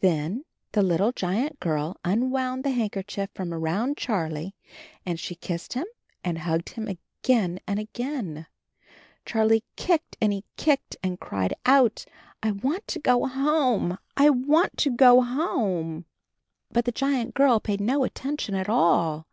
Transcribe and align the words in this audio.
Then 0.00 0.44
the 0.70 0.84
little 0.84 1.10
giant 1.10 1.58
girl 1.58 1.96
unwound 2.04 2.62
the 2.62 2.70
handkerchief 2.70 3.28
from 3.34 3.52
around 3.52 3.96
Charlie 3.96 4.54
and 5.04 5.18
she 5.18 5.34
kissed 5.34 5.72
him 5.72 5.84
and 6.22 6.38
hugged 6.38 6.68
him 6.68 6.86
again 6.86 7.58
and 7.66 7.80
again. 7.80 8.46
Charlie 9.26 9.64
kicked 9.74 10.16
and 10.20 10.32
he 10.32 10.44
kicked, 10.56 10.96
and 11.02 11.18
cried 11.18 11.54
out, 11.66 12.06
'T 12.40 12.52
want 12.52 12.86
to 12.86 13.00
go 13.00 13.26
home; 13.26 13.98
I 14.16 14.30
want 14.30 14.76
to 14.76 14.90
go 14.90 15.20
10 15.20 15.24
CHARLIE 15.24 15.42
homel" 15.42 16.04
but 16.70 16.84
the 16.84 16.92
giant 16.92 17.34
girl 17.34 17.58
paid 17.58 17.80
no 17.80 18.04
attention 18.04 18.54
at 18.54 18.68
all. 18.68 19.26